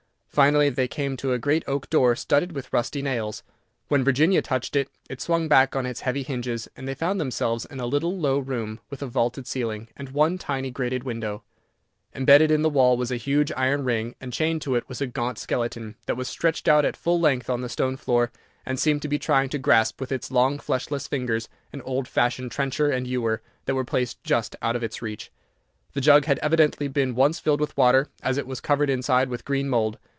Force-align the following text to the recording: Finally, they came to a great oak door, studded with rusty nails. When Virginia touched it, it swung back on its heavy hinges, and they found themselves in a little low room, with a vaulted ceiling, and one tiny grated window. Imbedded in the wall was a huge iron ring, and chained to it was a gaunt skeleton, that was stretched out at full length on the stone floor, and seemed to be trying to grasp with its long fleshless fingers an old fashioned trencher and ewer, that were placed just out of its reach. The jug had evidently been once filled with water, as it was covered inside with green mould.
Finally, 0.33 0.69
they 0.69 0.87
came 0.87 1.17
to 1.17 1.33
a 1.33 1.37
great 1.37 1.61
oak 1.67 1.89
door, 1.89 2.15
studded 2.15 2.53
with 2.53 2.71
rusty 2.71 3.01
nails. 3.01 3.43
When 3.89 4.01
Virginia 4.05 4.41
touched 4.41 4.77
it, 4.77 4.89
it 5.09 5.19
swung 5.19 5.49
back 5.49 5.75
on 5.75 5.85
its 5.85 5.99
heavy 5.99 6.23
hinges, 6.23 6.69
and 6.73 6.87
they 6.87 6.95
found 6.95 7.19
themselves 7.19 7.65
in 7.65 7.81
a 7.81 7.85
little 7.85 8.17
low 8.17 8.39
room, 8.39 8.79
with 8.89 9.01
a 9.01 9.07
vaulted 9.07 9.45
ceiling, 9.45 9.89
and 9.97 10.11
one 10.11 10.37
tiny 10.37 10.71
grated 10.71 11.03
window. 11.03 11.43
Imbedded 12.13 12.49
in 12.49 12.61
the 12.61 12.69
wall 12.69 12.95
was 12.95 13.11
a 13.11 13.17
huge 13.17 13.51
iron 13.57 13.83
ring, 13.83 14.15
and 14.21 14.31
chained 14.31 14.61
to 14.61 14.73
it 14.75 14.87
was 14.87 15.01
a 15.01 15.05
gaunt 15.05 15.37
skeleton, 15.37 15.97
that 16.05 16.15
was 16.15 16.29
stretched 16.29 16.69
out 16.69 16.85
at 16.85 16.95
full 16.95 17.19
length 17.19 17.49
on 17.49 17.59
the 17.59 17.67
stone 17.67 17.97
floor, 17.97 18.31
and 18.65 18.79
seemed 18.79 19.01
to 19.01 19.09
be 19.09 19.19
trying 19.19 19.49
to 19.49 19.59
grasp 19.59 19.99
with 19.99 20.13
its 20.13 20.31
long 20.31 20.57
fleshless 20.59 21.07
fingers 21.09 21.49
an 21.73 21.81
old 21.81 22.07
fashioned 22.07 22.49
trencher 22.51 22.89
and 22.89 23.05
ewer, 23.05 23.41
that 23.65 23.75
were 23.75 23.83
placed 23.83 24.23
just 24.23 24.55
out 24.61 24.77
of 24.77 24.83
its 24.83 25.01
reach. 25.01 25.29
The 25.91 25.99
jug 25.99 26.23
had 26.23 26.39
evidently 26.39 26.87
been 26.87 27.15
once 27.15 27.41
filled 27.41 27.59
with 27.59 27.75
water, 27.75 28.07
as 28.23 28.37
it 28.37 28.47
was 28.47 28.61
covered 28.61 28.89
inside 28.89 29.27
with 29.27 29.43
green 29.43 29.67
mould. 29.67 29.97